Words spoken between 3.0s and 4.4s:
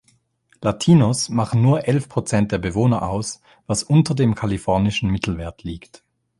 aus, was unter dem